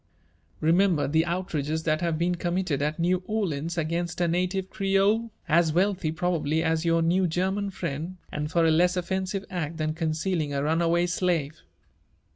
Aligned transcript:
Remember 0.61 1.07
the 1.07 1.27
outrages 1.27 1.83
that 1.83 2.01
have 2.01 2.17
been 2.17 2.33
committed 2.33 2.81
at 2.81 2.97
New 2.97 3.19
Orleans 3.27 3.77
against 3.77 4.19
a 4.19 4.27
native 4.27 4.71
Creole, 4.71 5.29
as 5.47 5.73
wealthy 5.73 6.11
probably 6.11 6.63
as 6.63 6.83
your 6.85 7.03
new 7.03 7.27
Ger 7.27 7.51
man 7.51 7.69
friend, 7.69 8.17
and 8.31 8.49
for 8.49 8.65
a 8.65 8.71
less 8.71 8.97
offensive 8.97 9.45
act 9.51 9.77
than 9.77 9.93
concealing 9.93 10.55
a 10.55 10.63
runaway 10.63 11.05
slave. 11.05 11.61